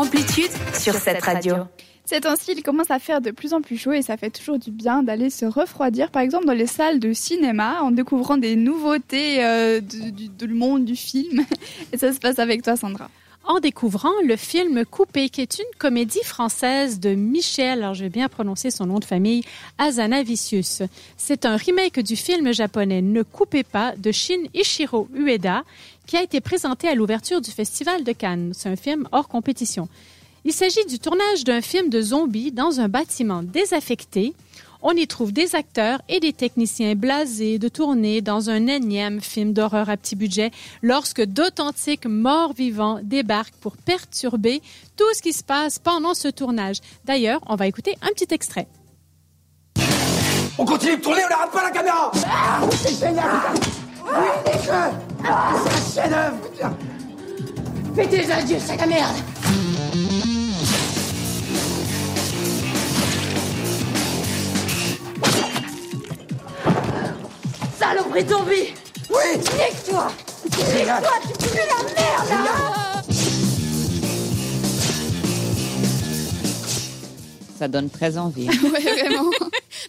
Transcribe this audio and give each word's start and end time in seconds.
Amplitude 0.00 0.50
sur 0.72 0.94
cette 0.94 1.22
radio. 1.22 1.56
C'est 2.06 2.24
ainsi, 2.24 2.52
il 2.56 2.62
commence 2.62 2.90
à 2.90 2.98
faire 2.98 3.20
de 3.20 3.32
plus 3.32 3.52
en 3.52 3.60
plus 3.60 3.76
chaud 3.76 3.92
et 3.92 4.00
ça 4.00 4.16
fait 4.16 4.30
toujours 4.30 4.58
du 4.58 4.70
bien 4.70 5.02
d'aller 5.02 5.28
se 5.28 5.44
refroidir, 5.44 6.10
par 6.10 6.22
exemple 6.22 6.46
dans 6.46 6.54
les 6.54 6.66
salles 6.66 7.00
de 7.00 7.12
cinéma, 7.12 7.82
en 7.82 7.90
découvrant 7.90 8.38
des 8.38 8.56
nouveautés 8.56 9.44
euh, 9.44 9.80
du, 9.80 10.10
du, 10.10 10.28
du 10.30 10.48
monde 10.48 10.86
du 10.86 10.96
film. 10.96 11.44
Et 11.92 11.98
ça 11.98 12.14
se 12.14 12.18
passe 12.18 12.38
avec 12.38 12.62
toi, 12.62 12.76
Sandra 12.76 13.10
en 13.44 13.58
découvrant 13.58 14.12
le 14.24 14.36
film 14.36 14.84
Coupé, 14.84 15.28
qui 15.28 15.40
est 15.40 15.58
une 15.58 15.78
comédie 15.78 16.22
française 16.22 17.00
de 17.00 17.14
Michel, 17.14 17.82
alors 17.82 17.94
je 17.94 18.04
vais 18.04 18.10
bien 18.10 18.28
prononcer 18.28 18.70
son 18.70 18.86
nom 18.86 18.98
de 18.98 19.04
famille, 19.04 19.42
Azanavicius. 19.78 20.82
C'est 21.16 21.46
un 21.46 21.56
remake 21.56 22.00
du 22.00 22.16
film 22.16 22.52
japonais 22.52 23.02
Ne 23.02 23.22
coupez 23.22 23.64
pas 23.64 23.94
de 23.96 24.12
Shin 24.12 24.44
Ichiro 24.54 25.08
Ueda, 25.14 25.64
qui 26.06 26.16
a 26.16 26.22
été 26.22 26.40
présenté 26.40 26.88
à 26.88 26.94
l'ouverture 26.94 27.40
du 27.40 27.50
Festival 27.50 28.04
de 28.04 28.12
Cannes. 28.12 28.52
C'est 28.54 28.68
un 28.68 28.76
film 28.76 29.08
hors 29.12 29.28
compétition. 29.28 29.88
Il 30.44 30.52
s'agit 30.52 30.84
du 30.86 30.98
tournage 30.98 31.44
d'un 31.44 31.60
film 31.60 31.90
de 31.90 32.00
zombies 32.00 32.52
dans 32.52 32.80
un 32.80 32.88
bâtiment 32.88 33.42
désaffecté. 33.42 34.32
On 34.82 34.92
y 34.92 35.06
trouve 35.06 35.32
des 35.32 35.54
acteurs 35.54 36.00
et 36.08 36.20
des 36.20 36.32
techniciens 36.32 36.94
blasés 36.94 37.58
de 37.58 37.68
tourner 37.68 38.22
dans 38.22 38.48
un 38.48 38.66
énième 38.66 39.20
film 39.20 39.52
d'horreur 39.52 39.90
à 39.90 39.96
petit 39.96 40.16
budget 40.16 40.50
lorsque 40.82 41.22
d'authentiques 41.22 42.06
morts 42.06 42.54
vivants 42.54 43.00
débarquent 43.02 43.56
pour 43.60 43.76
perturber 43.76 44.62
tout 44.96 45.12
ce 45.14 45.22
qui 45.22 45.32
se 45.32 45.44
passe 45.44 45.78
pendant 45.78 46.14
ce 46.14 46.28
tournage. 46.28 46.78
D'ailleurs, 47.04 47.40
on 47.46 47.56
va 47.56 47.66
écouter 47.66 47.96
un 48.02 48.08
petit 48.08 48.32
extrait. 48.32 48.68
On 50.58 50.64
continue 50.64 50.96
de 50.96 51.02
tourner, 51.02 51.22
on 51.26 51.30
n'arrête 51.30 51.52
pas 51.52 51.62
la 51.62 51.70
caméra 51.70 52.10
ah, 52.26 52.60
C'est 52.70 53.06
génial 53.06 53.24
Oui, 54.04 54.10
ah, 55.24 55.52
C'est 55.92 56.00
un 56.00 56.04
chef-d'œuvre 56.04 56.76
tes 58.08 58.32
adieux, 58.32 58.58
sac 58.58 58.80
à 58.82 58.86
merde 58.86 59.16
Saloperie 68.10 68.28
zombie 68.28 68.74
Oui. 69.10 69.38
Nique-toi 69.38 70.10
Nique-toi, 70.44 71.10
tu 71.38 71.48
pues 71.48 71.66
la 71.66 71.82
merde 71.94 72.44
là 72.44 73.02
Ça 77.58 77.68
donne 77.68 77.90
très 77.90 78.16
envie. 78.16 78.48
ouais, 78.48 79.02
vraiment. 79.02 79.30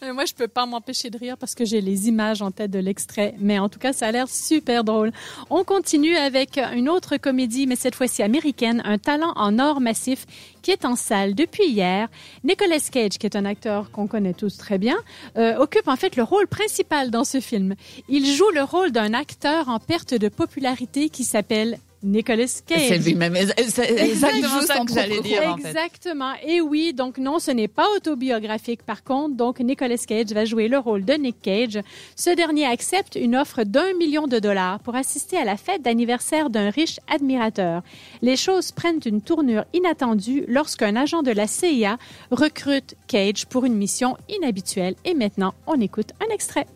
Mais 0.00 0.12
moi, 0.12 0.24
je 0.26 0.34
peux 0.34 0.46
pas 0.46 0.64
m'empêcher 0.64 1.10
de 1.10 1.18
rire 1.18 1.36
parce 1.36 1.56
que 1.56 1.64
j'ai 1.64 1.80
les 1.80 2.08
images 2.08 2.40
en 2.40 2.52
tête 2.52 2.70
de 2.70 2.78
l'extrait. 2.78 3.34
Mais 3.40 3.58
en 3.58 3.68
tout 3.68 3.80
cas, 3.80 3.92
ça 3.92 4.06
a 4.06 4.12
l'air 4.12 4.28
super 4.28 4.84
drôle. 4.84 5.10
On 5.50 5.64
continue 5.64 6.14
avec 6.14 6.58
une 6.74 6.88
autre 6.88 7.16
comédie, 7.16 7.66
mais 7.66 7.74
cette 7.74 7.96
fois-ci 7.96 8.22
américaine, 8.22 8.80
Un 8.84 8.98
talent 8.98 9.32
en 9.34 9.58
or 9.58 9.80
massif 9.80 10.24
qui 10.62 10.70
est 10.70 10.84
en 10.84 10.94
salle 10.94 11.34
depuis 11.34 11.66
hier. 11.66 12.08
Nicolas 12.44 12.78
Cage, 12.92 13.18
qui 13.18 13.26
est 13.26 13.36
un 13.36 13.44
acteur 13.44 13.90
qu'on 13.90 14.06
connaît 14.06 14.34
tous 14.34 14.56
très 14.56 14.78
bien, 14.78 14.96
euh, 15.36 15.56
occupe 15.56 15.88
en 15.88 15.96
fait 15.96 16.14
le 16.14 16.22
rôle 16.22 16.46
principal 16.46 17.10
dans 17.10 17.24
ce 17.24 17.40
film. 17.40 17.74
Il 18.08 18.24
joue 18.26 18.50
le 18.54 18.62
rôle 18.62 18.92
d'un 18.92 19.14
acteur 19.14 19.68
en 19.68 19.80
perte 19.80 20.14
de 20.14 20.28
popularité 20.28 21.08
qui 21.08 21.24
s'appelle 21.24 21.78
Nicolas 22.02 22.62
Cage. 22.66 22.88
C'est 22.88 22.98
lui-même. 22.98 23.36
C'est 23.68 23.90
exactement 23.90 24.60
ça 24.60 24.84
que 24.84 24.92
j'allais 24.92 25.20
dire. 25.20 25.56
Exactement. 25.56 26.32
En 26.32 26.34
fait. 26.34 26.48
Et 26.48 26.60
oui, 26.60 26.92
donc 26.94 27.18
non, 27.18 27.38
ce 27.38 27.50
n'est 27.50 27.68
pas 27.68 27.86
autobiographique. 27.96 28.82
Par 28.84 29.02
contre, 29.02 29.36
donc 29.36 29.60
Nicolas 29.60 29.96
Cage 29.96 30.32
va 30.32 30.44
jouer 30.44 30.68
le 30.68 30.78
rôle 30.78 31.04
de 31.04 31.14
Nick 31.14 31.42
Cage. 31.42 31.80
Ce 32.14 32.30
dernier 32.30 32.66
accepte 32.66 33.16
une 33.16 33.36
offre 33.36 33.64
d'un 33.64 33.92
million 33.94 34.26
de 34.26 34.38
dollars 34.38 34.78
pour 34.80 34.94
assister 34.94 35.36
à 35.36 35.44
la 35.44 35.56
fête 35.56 35.82
d'anniversaire 35.82 36.50
d'un 36.50 36.70
riche 36.70 37.00
admirateur. 37.08 37.82
Les 38.22 38.36
choses 38.36 38.70
prennent 38.72 39.00
une 39.04 39.20
tournure 39.20 39.64
inattendue 39.72 40.44
lorsqu'un 40.46 40.94
agent 40.96 41.22
de 41.22 41.32
la 41.32 41.46
CIA 41.46 41.98
recrute 42.30 42.94
Cage 43.08 43.46
pour 43.46 43.64
une 43.64 43.74
mission 43.74 44.16
inhabituelle. 44.28 44.94
Et 45.04 45.14
maintenant, 45.14 45.54
on 45.66 45.80
écoute 45.80 46.12
un 46.20 46.32
extrait. 46.32 46.66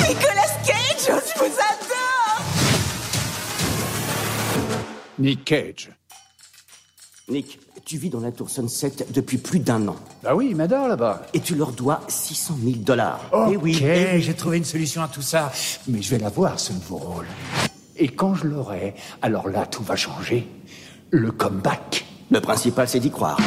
Nicolas 0.00 0.46
Cage, 0.66 0.77
Nick 5.18 5.44
Cage. 5.44 5.90
Nick, 7.28 7.58
tu 7.84 7.98
vis 7.98 8.08
dans 8.08 8.20
la 8.20 8.32
tour 8.32 8.48
Sunset 8.48 8.92
depuis 9.10 9.38
plus 9.38 9.58
d'un 9.58 9.86
an. 9.88 9.96
Bah 10.22 10.34
oui, 10.34 10.48
il 10.50 10.56
m'adore 10.56 10.88
là-bas. 10.88 11.26
Et 11.34 11.40
tu 11.40 11.54
leur 11.54 11.72
dois 11.72 12.00
600 12.08 12.58
000 12.62 12.76
dollars. 12.78 13.20
Ok, 13.32 13.50
Eh 13.52 13.56
oui, 13.56 13.78
eh 13.82 14.20
j'ai 14.20 14.34
trouvé 14.34 14.56
une 14.58 14.64
solution 14.64 15.02
à 15.02 15.08
tout 15.08 15.22
ça. 15.22 15.52
Mais 15.88 16.00
je 16.00 16.10
vais 16.10 16.18
l'avoir, 16.18 16.58
ce 16.58 16.72
nouveau 16.72 16.96
rôle. 16.96 17.26
Et 17.96 18.08
quand 18.08 18.34
je 18.34 18.46
l'aurai, 18.46 18.94
alors 19.20 19.48
là, 19.48 19.66
tout 19.66 19.82
va 19.82 19.96
changer. 19.96 20.46
Le 21.10 21.30
comeback. 21.32 22.06
Le 22.30 22.40
principal, 22.40 22.88
c'est 22.88 23.00
d'y 23.00 23.10
croire. 23.10 23.38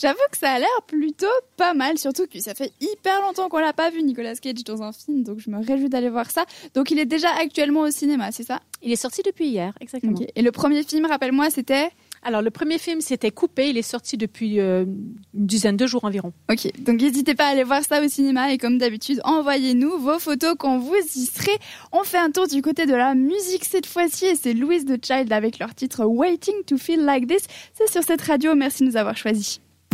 J'avoue 0.00 0.18
que 0.30 0.38
ça 0.38 0.52
a 0.52 0.58
l'air 0.58 0.68
plutôt 0.86 1.26
pas 1.56 1.74
mal, 1.74 1.98
surtout 1.98 2.26
que 2.26 2.40
ça 2.40 2.54
fait 2.54 2.72
hyper 2.80 3.20
longtemps 3.22 3.48
qu'on 3.50 3.58
l'a 3.58 3.74
pas 3.74 3.90
vu 3.90 4.02
Nicolas 4.02 4.34
Cage 4.34 4.64
dans 4.64 4.82
un 4.82 4.92
film, 4.92 5.24
donc 5.24 5.40
je 5.40 5.50
me 5.50 5.58
réjouis 5.58 5.90
d'aller 5.90 6.08
voir 6.08 6.30
ça. 6.30 6.46
Donc 6.74 6.90
il 6.90 6.98
est 6.98 7.04
déjà 7.04 7.28
actuellement 7.38 7.80
au 7.80 7.90
cinéma, 7.90 8.32
c'est 8.32 8.44
ça? 8.44 8.60
Il 8.82 8.90
est 8.90 8.96
sorti 8.96 9.20
depuis 9.22 9.48
hier, 9.48 9.74
exactement. 9.80 10.18
Et 10.34 10.40
le 10.40 10.52
premier 10.52 10.82
film, 10.84 11.04
rappelle-moi, 11.04 11.50
c'était? 11.50 11.90
Alors, 12.22 12.42
le 12.42 12.50
premier 12.50 12.78
film, 12.78 13.00
c'était 13.00 13.30
Coupé. 13.30 13.70
Il 13.70 13.78
est 13.78 13.82
sorti 13.82 14.18
depuis 14.18 14.60
euh, 14.60 14.84
une 14.84 15.46
dizaine 15.46 15.76
de 15.76 15.86
jours 15.86 16.04
environ. 16.04 16.32
Ok, 16.50 16.70
donc 16.78 17.00
n'hésitez 17.00 17.34
pas 17.34 17.46
à 17.46 17.48
aller 17.48 17.64
voir 17.64 17.82
ça 17.82 18.02
au 18.04 18.08
cinéma 18.08 18.52
et 18.52 18.58
comme 18.58 18.78
d'habitude, 18.78 19.20
envoyez-nous 19.24 19.98
vos 19.98 20.18
photos 20.18 20.54
quand 20.58 20.78
vous 20.78 20.94
y 20.94 21.26
serez. 21.26 21.58
On 21.92 22.04
fait 22.04 22.18
un 22.18 22.30
tour 22.30 22.46
du 22.46 22.60
côté 22.62 22.86
de 22.86 22.94
la 22.94 23.14
musique 23.14 23.64
cette 23.64 23.86
fois-ci 23.86 24.26
et 24.26 24.34
c'est 24.34 24.52
Louise 24.52 24.84
the 24.84 25.02
Child 25.02 25.32
avec 25.32 25.58
leur 25.58 25.74
titre 25.74 26.04
Waiting 26.04 26.62
to 26.66 26.76
Feel 26.76 27.04
Like 27.04 27.26
This. 27.26 27.46
C'est 27.74 27.90
sur 27.90 28.02
cette 28.02 28.22
radio, 28.22 28.54
merci 28.54 28.82
de 28.82 28.88
nous 28.88 28.96
avoir 28.96 29.16
choisis. 29.16 29.60